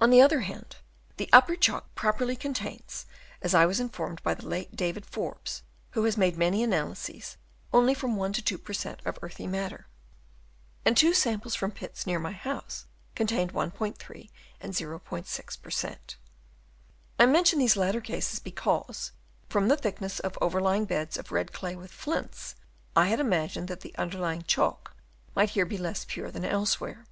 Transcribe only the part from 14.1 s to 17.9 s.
tained 1*3 and 0*6 per cent. I mention these